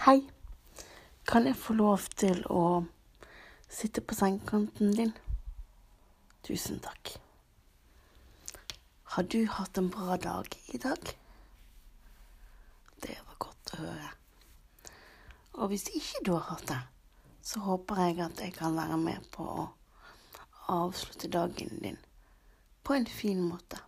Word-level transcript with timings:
Hei. 0.00 0.22
Kan 1.28 1.44
jeg 1.44 1.58
få 1.60 1.74
lov 1.76 2.06
til 2.16 2.38
å 2.48 2.86
sitte 3.68 4.00
på 4.00 4.16
sengekanten 4.16 4.94
din? 4.96 5.10
Tusen 6.46 6.78
takk. 6.80 7.10
Har 9.12 9.26
du 9.28 9.42
hatt 9.44 9.76
en 9.76 9.90
bra 9.92 10.16
dag 10.16 10.56
i 10.72 10.80
dag? 10.80 11.10
Det 13.04 13.18
var 13.26 13.36
godt 13.44 13.74
å 13.76 13.80
høre. 13.82 14.08
Og 15.60 15.68
hvis 15.74 15.84
ikke 15.92 16.24
du 16.24 16.32
har 16.32 16.46
hatt 16.48 16.64
det, 16.70 16.80
så 17.44 17.60
håper 17.66 18.00
jeg 18.06 18.22
at 18.24 18.40
jeg 18.40 18.54
kan 18.56 18.80
være 18.80 18.96
med 19.02 19.26
på 19.36 19.44
å 19.44 19.66
avslutte 20.78 21.28
dagen 21.28 21.76
din 21.84 22.00
på 22.88 22.96
en 22.96 23.10
fin 23.20 23.44
måte. 23.44 23.82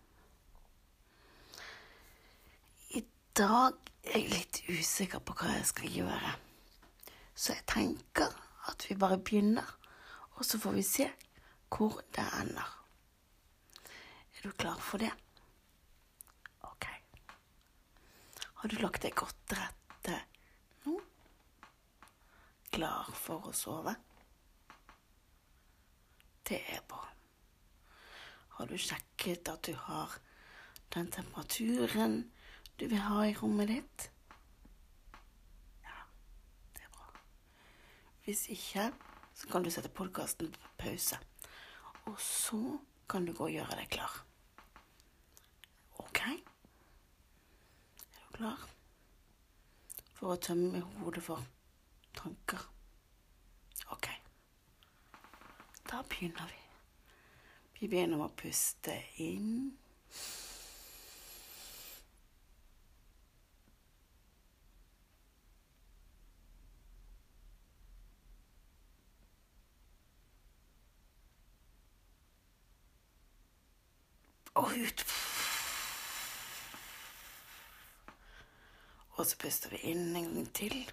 I 2.93 3.01
dag 3.33 3.81
er 4.03 4.19
jeg 4.19 4.29
litt 4.31 4.59
usikker 4.67 5.21
på 5.23 5.35
hva 5.39 5.53
jeg 5.55 5.67
skal 5.69 5.97
gjøre. 5.97 6.33
Så 7.35 7.55
jeg 7.55 7.65
tenker 7.69 8.33
at 8.69 8.85
vi 8.89 8.97
bare 8.99 9.17
begynner, 9.17 9.67
og 10.37 10.45
så 10.45 10.59
får 10.59 10.75
vi 10.77 10.85
se 10.87 11.07
hvor 11.73 12.01
det 12.15 12.25
ender. 12.41 12.69
Er 14.37 14.41
du 14.43 14.51
klar 14.51 14.77
for 14.79 15.01
det? 15.01 15.11
Ok. 16.69 16.85
Har 18.59 18.69
du 18.69 18.75
lagt 18.81 19.01
deg 19.05 19.15
godt 19.15 19.39
til 19.47 19.61
rette 19.61 20.19
nå? 20.85 20.99
Klar 22.75 23.09
for 23.17 23.49
å 23.49 23.55
sove? 23.55 23.95
Det 26.43 26.59
er 26.75 26.83
bra. 26.87 27.07
Har 28.59 28.69
du 28.69 28.77
sjekket 28.77 29.49
at 29.49 29.65
du 29.65 29.73
har 29.87 30.19
den 30.93 31.09
temperaturen 31.09 32.19
du 32.83 32.89
vil 32.89 32.99
ha 32.99 33.21
i 33.23 33.35
rommet 33.39 33.69
ditt? 33.69 34.09
Ja, 35.85 36.01
det 36.75 36.81
er 36.83 36.89
bra. 36.91 37.05
Hvis 38.25 38.41
ikke, 38.51 38.89
så 39.33 39.47
kan 39.47 39.63
du 39.63 39.69
sette 39.71 39.87
podkasten 39.87 40.49
på 40.51 40.71
pause. 40.81 41.15
Og 42.11 42.19
så 42.19 42.59
kan 43.07 43.23
du 43.23 43.31
gå 43.31 43.47
og 43.47 43.55
gjøre 43.55 43.77
deg 43.79 43.87
klar. 43.95 44.17
OK? 46.03 46.19
Er 46.27 48.19
du 48.19 48.35
klar 48.35 48.67
for 50.11 50.35
å 50.35 50.41
tømme 50.43 50.83
hodet 50.99 51.23
for 51.23 51.39
tanker? 52.19 52.67
OK. 53.95 54.11
Da 55.87 56.03
begynner 56.11 56.51
vi. 56.51 56.59
Vi 57.79 57.87
begynner 57.87 58.19
med 58.19 58.27
å 58.27 58.39
puste 58.43 58.99
inn. 59.23 59.71
Og 74.63 74.69
ut. 74.69 75.05
Og 79.15 79.25
så 79.25 79.37
puster 79.37 79.69
vi 79.69 79.77
inn 79.91 80.15
en 80.15 80.29
gang 80.33 80.53
til. 80.55 80.91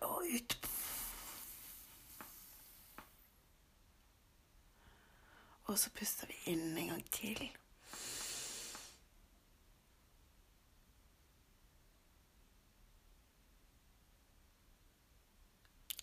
Og 0.00 0.24
ut. 0.34 0.58
Og 5.64 5.78
så 5.78 5.90
puster 5.90 6.26
vi 6.32 6.34
inn 6.52 6.78
en 6.78 6.88
gang 6.94 7.04
til. 7.10 7.50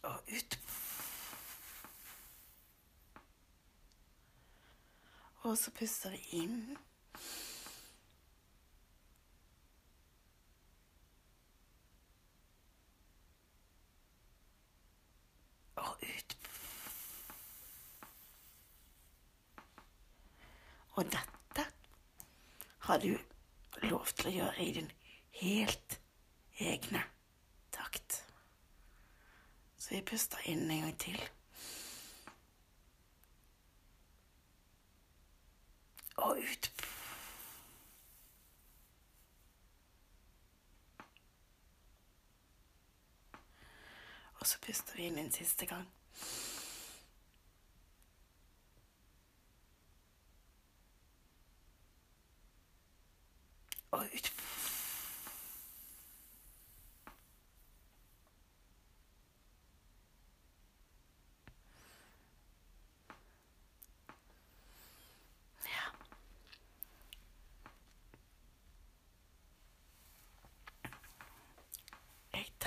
Og 0.03 0.19
ut. 0.27 0.59
Og 5.49 5.57
så 5.57 5.71
puster 5.71 6.09
vi 6.09 6.17
inn. 6.43 6.77
Og 15.75 16.03
ut. 16.03 16.37
Og 20.91 21.03
dette 21.05 21.65
har 22.85 23.01
du 23.01 23.17
lov 23.87 24.05
til 24.13 24.29
å 24.29 24.35
gjøre 24.35 24.67
i 24.67 24.69
din 24.77 24.93
helt 25.41 25.99
egne 26.61 27.01
takt. 27.73 28.21
Så 29.79 29.95
vi 29.97 30.05
puster 30.13 30.45
inn 30.45 30.69
en 30.69 30.85
gang 30.85 30.97
til. 31.07 31.29
Og 36.19 36.37
ut. 36.37 36.71
Og 44.39 44.47
så 44.47 44.59
puster 44.63 44.95
vi 44.95 45.07
inn 45.07 45.18
en 45.29 45.33
siste 45.33 45.65
gang. 45.65 45.87
Og 53.91 54.05
ut. 54.13 54.33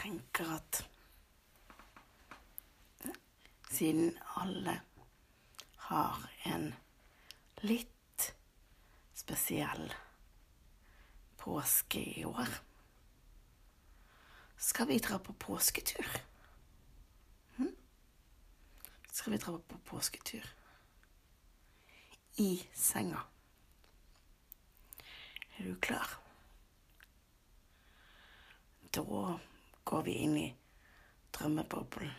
Tenker 0.02 0.54
at 0.54 0.91
siden 3.72 4.18
alle 4.36 4.80
har 5.88 6.30
en 6.44 6.74
litt 7.64 8.34
spesiell 9.14 9.92
påske 11.40 12.02
i 12.20 12.24
år, 12.24 12.48
skal 14.56 14.86
vi 14.86 14.98
dra 14.98 15.18
på 15.18 15.32
påsketur. 15.32 16.06
Hm? 17.56 17.72
Skal 19.12 19.32
vi 19.32 19.38
dra 19.38 19.58
på 19.58 19.78
påsketur? 19.78 20.46
I 22.36 22.68
senga. 22.74 23.24
Er 25.56 25.64
du 25.64 25.74
klar? 25.80 26.18
Da 28.90 29.38
går 29.84 30.02
vi 30.02 30.12
inn 30.12 30.36
i 30.36 30.48
drømmeboblen, 31.32 32.12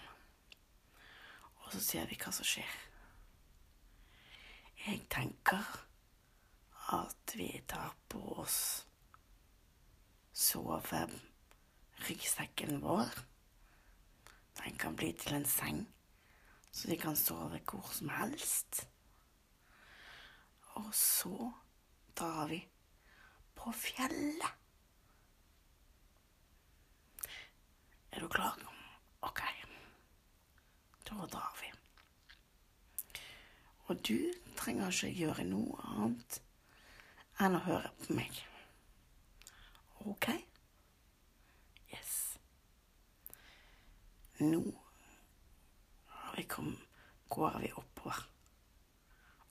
og 1.73 1.81
så 1.81 1.87
ser 1.89 2.05
vi 2.05 2.13
hva 2.21 2.29
som 2.29 2.45
skjer. 2.45 2.69
Jeg 4.85 5.09
tenker 5.09 5.65
at 6.93 7.33
vi 7.33 7.49
tar 7.65 7.97
på 8.13 8.21
oss 8.43 8.85
soveryggsekken 10.37 12.77
vår. 12.83 13.09
Den 14.61 14.77
kan 14.77 14.93
bli 14.99 15.09
til 15.17 15.33
en 15.39 15.49
seng, 15.49 15.89
så 16.69 16.87
de 16.91 16.97
kan 17.01 17.17
sove 17.17 17.57
hvor 17.65 17.89
som 17.89 18.09
helst. 18.19 18.85
Og 20.77 20.93
så 20.93 21.49
drar 22.13 22.45
vi 22.53 22.61
på 23.57 23.73
fjellet. 23.73 24.45
Er 28.13 28.21
du 28.21 28.29
klar? 28.29 28.61
Ok. 29.25 29.41
Da 31.09 31.25
drar 31.27 31.57
vi. 31.61 31.71
Og 33.91 33.99
du 34.07 34.17
trenger 34.57 34.91
ikke 34.91 35.11
gjøre 35.19 35.47
noe 35.47 35.81
annet 35.93 36.39
enn 37.43 37.57
å 37.57 37.65
høre 37.65 37.91
på 38.03 38.15
meg. 38.15 38.39
Ok? 40.07 40.29
Yes. 41.93 42.15
Nå 44.39 44.63
vi 46.35 46.43
kom, 46.43 46.77
går 47.29 47.59
vi 47.59 47.71
oppover. 47.71 48.29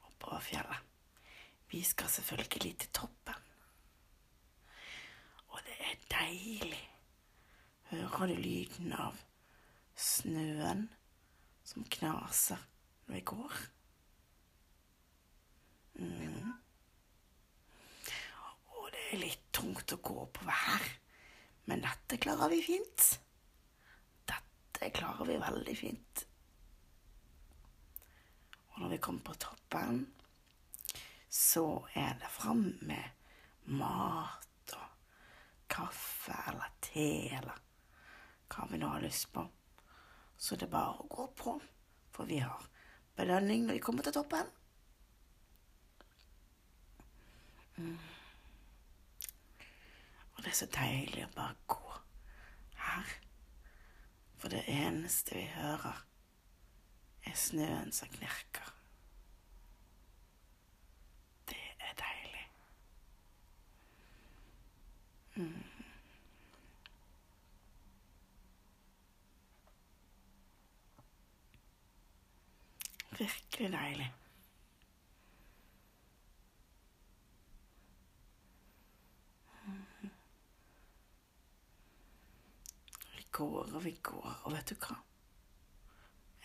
Oppover 0.00 0.40
fjellet. 0.40 0.76
Vi 1.70 1.82
skal 1.82 2.08
selvfølgelig 2.08 2.78
til 2.78 2.90
toppen. 2.92 3.34
Og 5.48 5.60
det 5.66 5.76
er 5.78 6.02
deilig. 6.10 6.88
Hører 7.92 8.26
du 8.26 8.34
lyden 8.34 8.92
av 8.92 9.20
snøen 9.96 10.88
som 11.72 11.84
knaser 11.84 12.60
når 13.06 13.14
vi 13.14 13.20
går? 13.32 13.60
Mm. 16.00 16.52
Og 18.76 18.90
det 18.92 19.04
er 19.08 19.22
litt 19.22 19.46
tungt 19.54 19.94
å 19.94 20.00
gå 20.04 20.26
på 20.36 20.44
vær, 20.48 20.84
men 21.70 21.84
dette 21.84 22.18
klarer 22.20 22.52
vi 22.52 22.60
fint. 22.66 23.06
Dette 24.28 24.90
klarer 24.96 25.28
vi 25.28 25.38
veldig 25.40 25.76
fint. 25.78 26.26
Og 28.72 28.82
når 28.82 28.94
vi 28.94 29.00
kommer 29.04 29.26
på 29.30 29.38
toppen, 29.46 30.04
så 31.32 31.66
er 31.96 32.18
det 32.20 32.28
fram 32.32 32.66
med 32.84 33.72
mat 33.72 34.76
og 34.76 35.68
kaffe 35.72 36.36
eller 36.50 36.76
te 36.84 37.08
eller 37.38 37.60
hva 38.52 38.68
vi 38.68 38.80
nå 38.80 38.90
har 38.92 39.04
lyst 39.04 39.30
på. 39.32 39.44
Så 40.42 40.56
det 40.58 40.66
er 40.66 40.72
bare 40.72 40.98
å 40.98 41.06
gå 41.06 41.28
på, 41.38 41.52
for 42.10 42.26
vi 42.26 42.40
har 42.42 42.64
belønning 43.14 43.68
når 43.68 43.78
vi 43.78 43.82
kommer 43.86 44.02
til 44.02 44.16
toppen. 44.16 44.48
Mm. 47.76 47.98
Og 50.34 50.42
det 50.42 50.50
er 50.50 50.58
så 50.58 50.66
deilig 50.74 51.22
å 51.28 51.34
bare 51.36 51.54
gå 51.70 51.94
her. 52.82 53.12
For 54.42 54.50
det 54.50 54.64
eneste 54.66 55.38
vi 55.38 55.46
hører, 55.54 56.02
er 57.22 57.38
snøen 57.38 57.94
som 57.94 58.10
knirker. 58.10 58.72
Det 61.52 61.62
er 61.78 61.94
deilig. 62.02 62.48
Mm. 65.36 65.62
Virkelig 73.22 73.72
deilig. 73.72 74.12
Vi 83.16 83.26
går 83.30 83.74
og 83.74 83.84
vi 83.84 83.92
går, 84.02 84.26
og 84.42 84.56
vet 84.56 84.72
du 84.72 84.74
hva? 84.82 84.98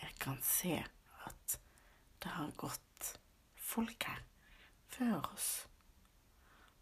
Jeg 0.04 0.14
kan 0.22 0.38
se 0.46 0.76
at 1.26 1.58
det 2.22 2.30
har 2.36 2.54
gått 2.62 3.12
folk 3.58 4.06
her 4.06 4.22
før 4.94 5.32
oss. 5.34 5.52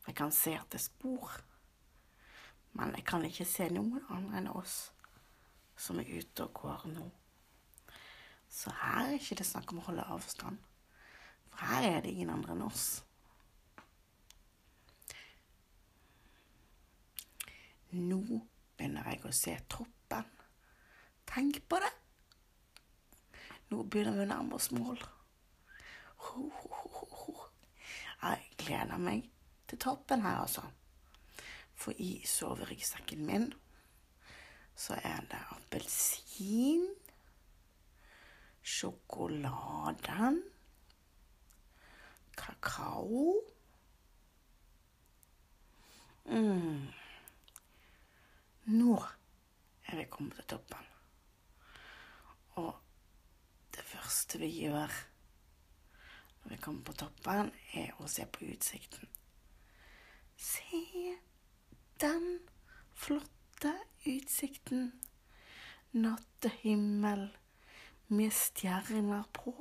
Jeg 0.04 0.20
kan 0.20 0.32
se 0.44 0.58
at 0.60 0.68
det 0.74 0.82
er 0.82 0.88
spor, 0.90 1.40
men 2.76 2.92
jeg 3.00 3.08
kan 3.08 3.24
ikke 3.24 3.48
se 3.48 3.72
noen 3.72 4.04
andre 4.12 4.42
enn 4.42 4.52
oss 4.52 4.90
som 5.80 6.04
er 6.04 6.18
ute 6.20 6.44
og 6.44 6.60
går 6.60 6.90
nå. 6.98 7.14
Så 8.56 8.72
her 8.72 9.10
er 9.10 9.18
ikke 9.18 9.36
det 9.36 9.44
snakk 9.44 9.72
om 9.74 9.82
å 9.82 9.86
holde 9.90 10.06
avstand, 10.14 10.56
for 11.50 11.68
her 11.68 11.90
er 11.90 11.98
det 12.04 12.14
ingen 12.14 12.32
andre 12.32 12.54
enn 12.54 12.64
oss. 12.64 12.86
Nå 17.92 18.22
begynner 18.76 19.12
jeg 19.12 19.22
å 19.28 19.34
se 19.36 19.58
toppen. 19.72 20.32
Tenk 21.28 21.60
på 21.68 21.80
det. 21.84 21.92
Nå 23.68 23.82
begynner 23.84 24.16
vi 24.16 24.24
å 24.24 24.30
nærme 24.30 24.56
oss 24.56 24.70
mål. 24.72 25.04
Ho, 26.26 26.48
ho, 26.48 27.06
ho. 27.12 27.36
Jeg 28.22 28.50
gleder 28.64 29.00
meg 29.00 29.28
til 29.68 29.80
toppen 29.84 30.24
her, 30.24 30.40
altså. 30.46 30.64
For 31.76 31.96
i 32.00 32.22
soveryggsekken 32.24 33.26
min 33.28 33.50
så 34.76 34.96
er 34.96 35.24
det 35.28 35.40
appelsin, 35.56 36.88
sjokolade, 38.66 40.30
kakao 42.36 43.26
mm. 46.26 46.86
Nå 48.66 48.94
er 49.86 50.00
vi 50.00 50.08
kommet 50.10 50.34
til 50.40 50.48
toppen. 50.56 50.88
Og 52.58 52.72
det 53.76 53.84
første 53.86 54.40
vi 54.42 54.50
gjør 54.64 54.90
når 56.42 56.50
vi 56.50 56.62
kommer 56.62 56.82
på 56.86 56.92
toppen, 56.94 57.52
er 57.74 57.94
å 58.02 58.08
se 58.10 58.26
på 58.26 58.44
utsikten. 58.46 59.08
Se 60.38 60.82
den 62.02 62.26
flotte 62.94 63.72
utsikten. 64.06 64.92
Nattehimmel 65.96 67.28
med 68.08 68.32
stjerner 68.32 69.24
på. 69.32 69.52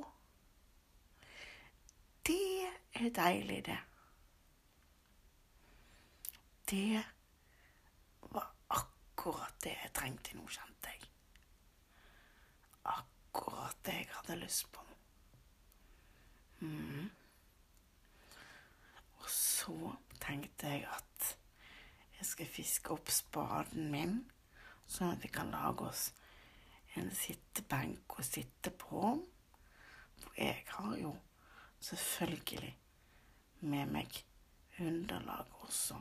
Det 2.26 2.66
er 2.94 3.10
deilig, 3.10 3.64
det. 3.66 3.78
Det 6.70 7.02
var 8.20 8.50
akkurat 8.68 9.54
det 9.62 9.74
jeg 9.82 9.92
trengte 9.94 10.34
nå, 10.34 10.46
kjente 10.50 10.90
jeg. 10.90 11.08
Akkurat 12.84 13.78
det 13.86 13.94
jeg 14.00 14.08
hadde 14.14 14.40
lyst 14.40 14.66
på. 14.72 14.82
Mm. 16.60 17.10
Og 19.18 19.30
så 19.30 19.94
tenkte 20.20 20.66
jeg 20.66 20.86
at 20.90 21.36
jeg 22.18 22.26
skal 22.26 22.46
fiske 22.50 22.94
opp 22.94 23.10
spaden 23.12 23.90
min, 23.92 24.18
sånn 24.86 25.14
at 25.14 25.22
vi 25.22 25.30
kan 25.30 25.50
lage 25.52 25.86
oss 25.86 26.08
en 27.00 27.10
sittebenk 27.14 28.18
å 28.18 28.24
sitte 28.24 28.70
på. 28.70 29.14
For 30.20 30.40
jeg 30.40 30.64
har 30.68 30.96
jo 31.00 31.12
selvfølgelig 31.80 32.72
med 33.60 33.92
meg 33.92 34.20
underlag 34.80 35.52
også. 35.64 35.98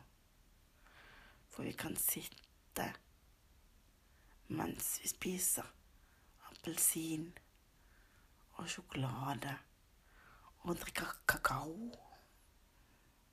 For 1.49 1.63
vi 1.63 1.71
kan 1.79 1.95
sitte 1.99 2.91
mens 4.47 4.99
vi 5.01 5.09
spiser 5.09 5.71
appelsin 6.49 7.31
og 8.55 8.69
sjokolade 8.69 9.55
og 10.65 10.77
drikker 10.81 11.15
kakao. 11.27 11.91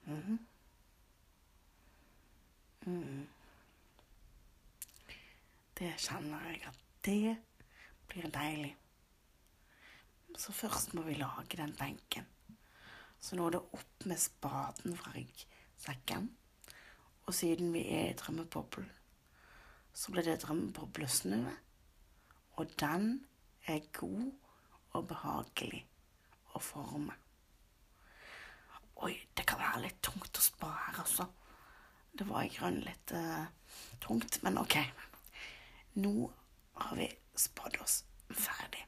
Mm. 0.04 0.38
Mm. 2.86 3.28
Det 5.78 5.92
kjenner 5.98 6.48
jeg 6.50 6.62
at 6.66 6.80
det 7.04 7.36
blir 8.12 8.28
deilig. 8.32 8.76
Så 10.38 10.52
først 10.52 10.94
må 10.94 11.02
vi 11.06 11.16
lage 11.16 11.56
den 11.56 11.74
benken. 11.78 12.28
Så 13.20 13.36
nå 13.36 13.46
er 13.46 13.56
det 13.56 13.62
opp 13.78 14.06
med 14.08 14.20
spaden 14.20 14.96
fra 14.98 15.12
ryggsekken. 15.14 16.28
Og 17.26 17.34
siden 17.34 17.72
vi 17.72 17.84
er 17.94 18.10
i 18.10 18.16
drømmeboblen, 18.18 18.88
så 19.94 20.12
blir 20.12 20.26
det 20.26 20.40
drømmeboblesnø. 20.42 21.42
Og 22.58 22.72
den 22.80 23.24
er 23.66 23.84
god 23.94 24.32
og 24.92 25.06
behagelig 25.08 25.84
å 26.52 26.60
forme. 26.60 27.14
Oi, 29.02 29.14
det 29.36 29.46
kan 29.48 29.60
være 29.62 29.86
litt 29.86 30.02
tungt 30.04 30.38
å 30.38 30.44
spa 30.44 30.68
her, 30.86 31.00
altså. 31.04 31.26
Det 32.12 32.26
var 32.28 32.44
i 32.44 32.52
grunnen 32.52 32.84
litt 32.84 33.14
uh, 33.16 33.46
tungt, 34.02 34.42
men 34.44 34.60
ok. 34.60 34.76
Nå 36.02 36.12
har 36.82 36.96
vi 36.98 37.08
spadd 37.38 37.78
oss 37.82 38.02
ferdig. 38.30 38.84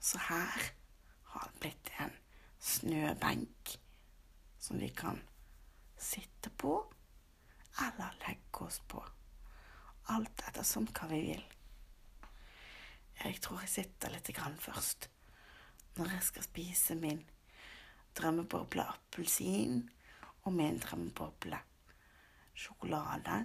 Så 0.00 0.18
her 0.28 0.70
har 1.32 1.48
det 1.50 1.60
blitt 1.60 1.92
en 2.00 2.14
snøbenk 2.60 3.76
som 4.58 4.80
vi 4.80 4.88
kan 4.96 5.20
sitte 6.00 6.50
på 6.50 6.74
eller 7.86 8.16
legge 8.26 8.64
oss 8.66 8.80
på. 8.88 9.02
Alt 10.10 10.42
ettersom 10.48 10.88
hva 10.90 11.08
vi 11.10 11.20
vil. 11.28 11.44
Jeg 13.20 13.40
tror 13.44 13.60
jeg 13.62 13.74
sitter 13.74 14.14
litt 14.14 14.32
grann 14.34 14.56
først 14.58 15.10
når 15.98 16.14
jeg 16.14 16.26
skal 16.30 16.46
spise 16.46 16.96
min 16.96 17.20
drømmeboble 18.16 18.86
appelsin 18.88 19.82
og 20.46 20.54
min 20.56 20.80
drømmeboble 20.80 21.60
sjokolade 22.56 23.42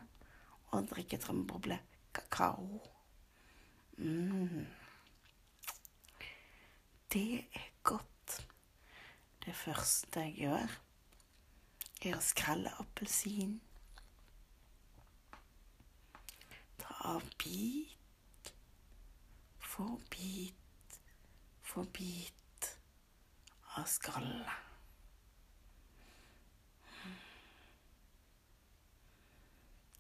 og 0.71 0.89
drikke 0.91 1.19
drømmeboble 1.21 1.79
kakao. 2.15 2.94
Mm. 3.97 4.67
Det 7.13 7.45
er 7.53 7.69
godt. 7.83 8.47
Det 9.45 9.55
første 9.55 10.19
jeg 10.19 10.33
gjør, 10.37 10.75
er 12.05 12.17
å 12.17 12.21
skrelle 12.23 12.71
appelsin. 12.81 13.59
Ta 16.81 16.97
av 17.13 17.27
bit 17.39 18.51
for 19.61 19.99
bit 20.11 20.99
for 21.61 21.87
bit 21.93 22.71
av 23.75 23.85
skallet. 23.89 24.49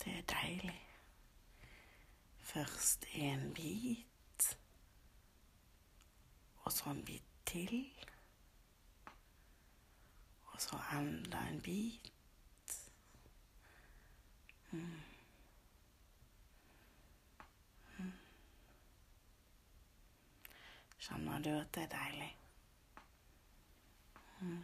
Det 0.03 0.17
er 0.17 0.25
deilig. 0.29 0.84
Først 2.55 3.05
en 3.11 3.53
bit, 3.53 4.59
og 6.57 6.71
så 6.71 6.89
en 6.89 7.05
bit 7.05 7.23
til. 7.45 7.95
Og 10.45 10.61
så 10.61 10.79
enda 10.91 11.47
en 11.47 11.61
bit. 11.61 12.13
Mm. 14.71 15.01
Mm. 17.97 18.13
Kjenner 20.99 21.39
du 21.39 21.49
at 21.49 21.75
det 21.75 21.83
er 21.83 21.91
deilig? 21.97 22.37
Mm. 24.41 24.63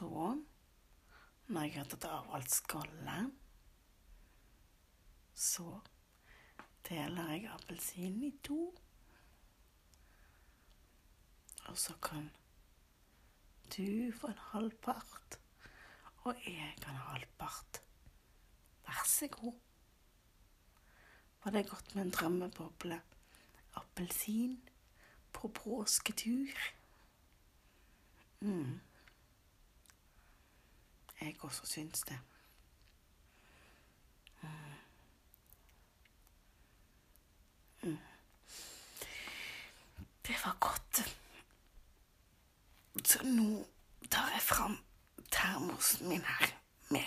Så, 0.00 0.32
når 1.52 1.66
jeg 1.66 1.74
har 1.76 1.88
tatt 1.92 2.04
av 2.08 2.30
alt 2.32 2.52
skallet, 2.54 3.34
så 5.36 5.66
deler 6.88 7.34
jeg 7.34 7.50
appelsinen 7.52 8.24
i 8.24 8.32
to. 8.46 8.70
Og 11.68 11.76
så 11.84 11.98
kan 12.00 12.30
du 13.76 14.08
få 14.16 14.32
en 14.32 14.42
halvpart, 14.54 15.38
og 16.24 16.44
jeg 16.48 16.74
kan 16.80 16.96
ha 16.96 17.12
halvpart. 17.12 17.84
Vær 18.88 19.06
så 19.06 19.28
god. 19.36 19.60
Var 21.44 21.58
det 21.58 21.68
godt 21.68 21.94
med 21.94 22.06
en 22.06 22.14
drømmeboble? 22.16 23.02
Appelsin 23.76 24.62
på 25.32 25.48
påsketur? 25.48 26.70
Mm. 28.40 28.80
Jeg 31.20 31.36
også 31.40 31.66
syns 31.66 32.02
det. 32.02 32.18
Det 40.26 40.36
var 40.44 40.56
godt. 40.60 41.16
Så 43.04 43.22
nå 43.24 43.66
tar 44.10 44.30
jeg 44.30 44.42
fram 44.42 44.76
termosen 45.32 46.08
min 46.08 46.24
her 46.24 46.46
med 46.90 47.06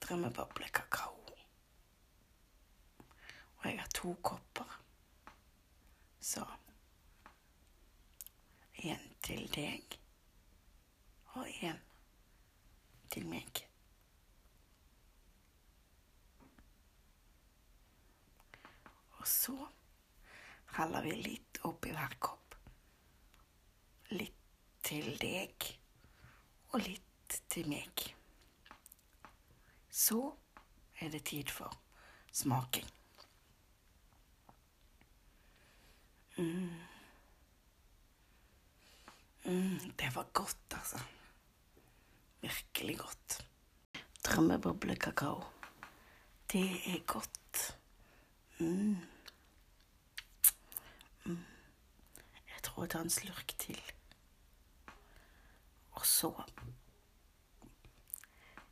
drømmeboblekakao. 0.00 1.36
Og 3.56 3.64
jeg 3.64 3.80
har 3.80 3.88
to 3.94 4.14
kopper. 4.22 4.80
Så 6.20 6.44
en 8.74 9.16
til 9.22 9.54
deg 9.54 9.98
og 11.26 11.48
en 11.62 11.80
til 13.14 13.26
meg. 13.30 13.62
Og 19.20 19.28
så 19.30 19.54
heller 20.74 21.06
vi 21.06 21.14
litt 21.22 21.60
oppi 21.68 21.94
hver 21.94 22.18
kopp. 22.18 22.56
Litt 24.18 24.40
til 24.84 25.14
deg 25.22 25.70
og 26.74 26.82
litt 26.84 27.38
til 27.48 27.70
meg. 27.70 28.04
Så 29.94 30.20
er 31.00 31.14
det 31.14 31.22
tid 31.30 31.50
for 31.54 31.72
smaking. 32.34 32.90
Mm. 36.36 36.80
Mm, 39.44 39.92
det 39.98 40.10
var 40.14 40.26
godt, 40.32 40.74
altså. 40.74 40.98
Virkelig 42.44 42.98
godt. 42.98 43.46
Drømmeboblekakao. 44.24 45.42
Det 46.52 46.70
er 46.86 46.98
godt. 47.06 47.78
Mm. 48.58 48.96
Mm. 51.24 51.44
Jeg 52.48 52.62
tror 52.62 52.82
jeg 52.82 52.90
tar 52.90 53.00
en 53.00 53.10
slurk 53.10 53.54
til. 53.58 53.80
Og 55.92 56.06
så 56.06 56.32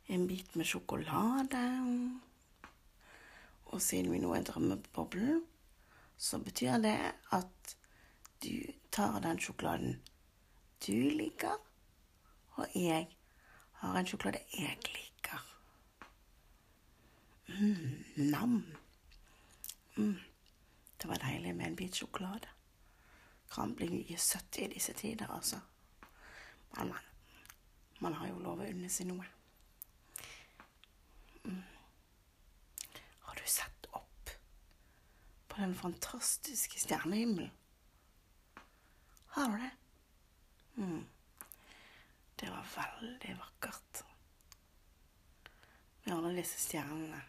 en 0.07 0.27
bit 0.27 0.55
med 0.55 0.65
sjokolade. 0.65 1.63
Og 3.65 3.81
siden 3.81 4.11
vi 4.13 4.21
nå 4.21 4.35
er 4.37 4.45
drømmeboblen, 4.45 5.41
så 6.17 6.37
betyr 6.37 6.77
det 6.77 6.97
at 7.33 7.75
du 8.43 8.53
tar 8.91 9.19
den 9.25 9.41
sjokoladen 9.41 9.97
du 10.87 10.93
liker, 10.93 11.57
og 12.59 12.67
jeg 12.75 13.07
har 13.89 13.99
en 13.99 14.07
sjokolade 14.07 14.39
jeg 14.53 14.77
liker. 14.87 15.43
Mm, 17.47 18.03
nam. 18.31 18.63
Mm. 19.97 20.19
Det 21.01 21.07
var 21.07 21.21
deilig 21.21 21.55
med 21.55 21.67
en 21.67 21.75
bit 21.75 21.95
sjokolade. 21.95 22.49
Kan 23.51 23.75
bli 23.75 23.89
mye 23.91 24.17
søtt 24.17 24.57
i 24.57 24.69
disse 24.71 24.93
tider, 24.97 25.27
altså. 25.29 25.59
Men 26.77 26.87
man, 26.87 27.09
man 27.99 28.13
har 28.13 28.31
jo 28.31 28.39
lov 28.41 28.63
å 28.63 28.69
unne 28.69 28.89
seg 28.89 29.11
noe. 29.11 29.27
Mm. 31.43 31.59
Har 33.27 33.35
du 33.35 33.43
sett 33.45 33.89
opp 33.91 34.31
på 35.47 35.59
den 35.59 35.75
fantastiske 35.75 36.79
stjernehimmelen? 36.79 37.51
Har 39.35 39.51
du 39.51 39.57
det? 39.57 39.71
Mm. 40.75 41.03
Det 42.43 42.51
var 42.51 42.65
veldig 42.75 43.35
vakkert 43.39 43.99
med 46.03 46.15
alle 46.17 46.31
disse 46.35 46.57
stjernene. 46.59 47.21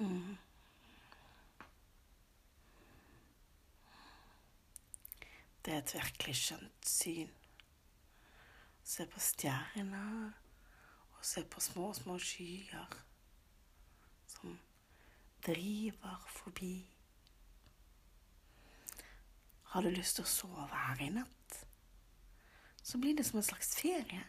Mm. 0.00 0.32
Det 5.62 5.74
er 5.74 5.78
et 5.78 5.94
virkelig 5.94 6.34
skjønt 6.40 6.88
syn. 6.90 7.30
Se 8.82 9.06
på 9.06 9.22
stjerner, 9.22 10.32
og 11.12 11.22
se 11.22 11.44
på 11.46 11.62
små, 11.62 11.92
små 11.94 12.18
skyer 12.18 12.96
som 14.26 14.58
driver 15.46 16.26
forbi. 16.34 16.74
Har 19.70 19.86
du 19.86 19.94
lyst 19.94 20.18
til 20.18 20.26
å 20.26 20.34
sove 20.34 20.66
her 20.88 21.06
i 21.06 21.12
natt, 21.14 21.41
så 22.82 22.98
blir 22.98 23.16
det 23.16 23.24
som 23.24 23.38
en 23.38 23.46
slags 23.46 23.76
ferie. 23.76 24.22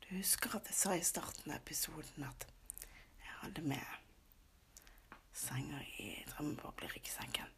Du 0.00 0.14
husker 0.16 0.56
at 0.56 0.66
jeg 0.66 0.74
sa 0.74 0.94
i 0.96 1.04
starten 1.04 1.52
av 1.52 1.60
episoden 1.60 2.24
at 2.26 2.46
jeg 3.20 3.34
hadde 3.42 3.62
med 3.62 4.00
senger 5.32 5.84
i 6.02 6.08
drømmebobleryggsekken. 6.32 7.52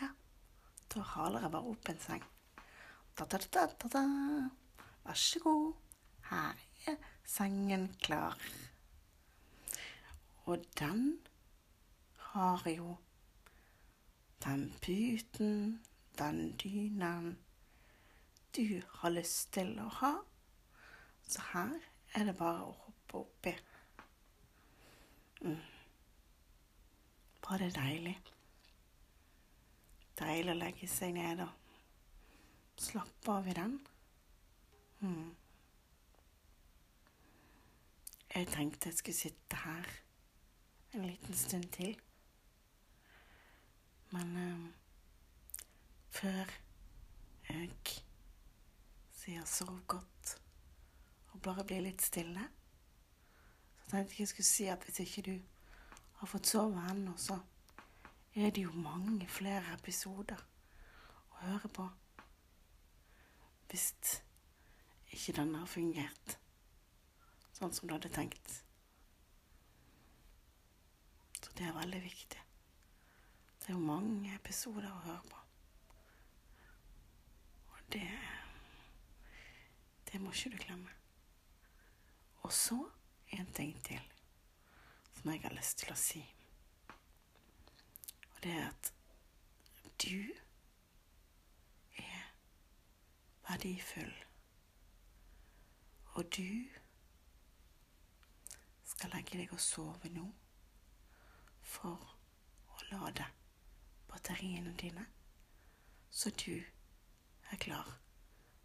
Ja, 0.00 0.10
da 0.94 1.04
haler 1.14 1.46
jeg 1.46 1.54
bare 1.54 1.72
opp 1.72 1.90
en 1.90 2.02
seng. 2.02 2.26
Da-da-da-da-da. 3.18 4.04
Vær 5.06 5.18
så 5.18 5.40
god, 5.42 5.72
her 6.28 6.60
er 6.86 6.98
sengen 7.26 7.88
klar. 8.02 8.36
Og 10.44 10.64
den 10.78 11.18
har 12.32 12.62
jo 12.70 12.96
den 14.44 14.68
puten, 14.82 15.84
den 16.18 16.56
dynen 16.62 17.36
du 18.58 18.82
har 19.00 19.10
lyst 19.14 19.52
til 19.54 19.76
å 19.78 19.86
ha. 20.00 20.12
Så 21.28 21.42
her 21.52 21.76
er 22.18 22.24
det 22.26 22.34
bare 22.38 22.64
å 22.66 22.72
hoppe 22.74 23.20
oppi. 23.20 23.52
Mm. 25.44 25.60
Var 27.44 27.62
det 27.62 27.68
deilig? 27.76 28.14
Deilig 30.18 30.52
å 30.52 30.58
legge 30.58 30.88
seg 30.90 31.14
ned 31.14 31.44
og 31.44 32.82
slappe 32.82 33.36
av 33.36 33.46
i 33.46 33.54
den. 33.60 33.78
Mm. 35.04 35.30
Jeg 38.34 38.50
tenkte 38.56 38.90
jeg 38.90 38.98
skulle 38.98 39.20
sitte 39.20 39.62
her 39.62 39.94
en 40.96 41.06
liten 41.06 41.38
stund 41.38 41.70
til. 41.78 41.94
Men 44.10 44.36
um, 44.36 44.68
før 46.10 46.52
jeg 47.48 47.70
sier 49.28 49.44
'sov 49.44 49.80
godt', 49.86 50.40
og 51.32 51.42
bare 51.42 51.64
blir 51.64 51.80
litt 51.80 52.02
stille. 52.02 52.48
Så 53.76 53.90
tenkte 53.90 54.12
jeg 54.12 54.20
jeg 54.20 54.28
skulle 54.28 54.46
si 54.46 54.64
at 54.64 54.84
hvis 54.84 55.00
ikke 55.00 55.22
du 55.22 55.40
har 56.12 56.26
fått 56.26 56.46
sove 56.46 56.90
ennå, 56.90 57.16
så 57.16 57.36
er 58.34 58.50
det 58.50 58.62
jo 58.62 58.72
mange 58.72 59.28
flere 59.28 59.74
episoder 59.74 60.40
å 61.30 61.34
høre 61.42 61.68
på. 61.68 61.88
Hvis 63.68 63.92
ikke 65.12 65.36
den 65.36 65.54
har 65.54 65.66
fungert 65.66 66.38
sånn 67.52 67.72
som 67.72 67.88
du 67.88 67.94
hadde 67.94 68.08
tenkt. 68.08 68.64
Så 71.42 71.52
det 71.52 71.66
er 71.68 71.76
veldig 71.76 72.02
viktig. 72.02 72.40
Det 73.60 73.68
er 73.68 73.76
jo 73.76 73.84
mange 73.84 74.34
episoder 74.34 74.88
å 74.88 75.04
høre 75.04 75.22
på. 75.28 75.38
Og 77.68 77.80
det 77.92 78.37
Det 80.12 80.20
må 80.20 80.32
ikke 80.32 80.50
du 80.50 80.56
glemme. 80.56 80.90
Og 82.42 82.52
så 82.52 82.90
en 83.32 83.52
ting 83.52 83.84
til 83.84 84.00
som 85.14 85.30
jeg 85.30 85.42
har 85.42 85.52
lyst 85.52 85.78
til 85.78 85.92
å 85.92 85.98
si. 85.98 86.20
Og 88.30 88.42
det 88.42 88.52
er 88.54 88.68
at 88.68 88.92
du 90.04 90.20
er 91.98 92.28
verdifull. 93.48 94.14
Og 96.14 96.30
du 96.36 96.64
skal 98.84 99.12
legge 99.14 99.42
deg 99.42 99.52
og 99.52 99.60
sove 99.60 100.10
nå 100.14 100.28
for 101.62 102.14
å 102.74 102.86
lade 102.92 103.26
batteriene 104.08 104.72
dine, 104.80 105.04
så 106.10 106.30
du 106.30 106.54
er 107.52 107.60
klar 107.60 107.98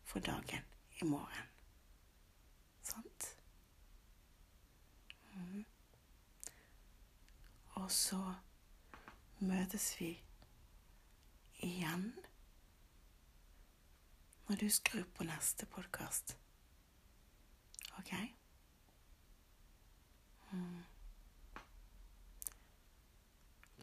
for 0.07 0.23
dagen 0.23 0.72
i 1.03 1.05
morgen. 1.05 1.47
Sant? 2.81 3.37
Mm. 5.33 5.65
Og 7.73 7.91
så 7.91 8.19
møtes 9.43 9.87
vi 9.99 10.13
igjen 11.59 12.05
når 14.47 14.61
du 14.61 14.69
skrur 14.71 15.03
på 15.17 15.27
neste 15.27 15.67
podkast. 15.73 16.37
OK? 17.99 18.13
Mm. 20.53 20.83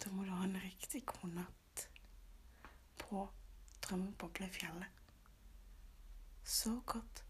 Da 0.00 0.15
må 0.15 0.25
du 0.25 0.33
ha 0.33 0.47
en 0.47 0.57
riktig 0.65 1.05
god 1.12 1.37
natt 1.37 1.85
på 3.05 3.27
Drømmeboblefjellet. 3.85 5.00
Så 6.50 6.80
godt. 6.87 7.25